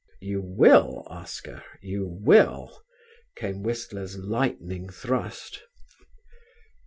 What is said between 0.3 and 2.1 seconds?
will, Oscar, you